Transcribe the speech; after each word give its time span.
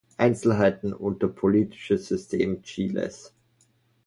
Einzelheiten 0.17 0.93
unter 0.93 1.27
Politisches 1.27 2.07
System 2.07 2.63
Chiles. 2.63 3.35